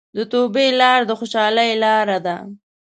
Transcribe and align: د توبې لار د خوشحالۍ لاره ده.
د 0.15 0.17
توبې 0.31 0.67
لار 0.79 0.99
د 1.05 1.11
خوشحالۍ 1.19 1.71
لاره 1.83 2.17
ده. 2.25 2.37